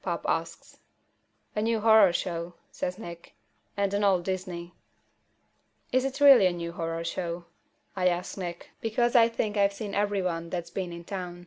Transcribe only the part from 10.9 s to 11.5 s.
in town.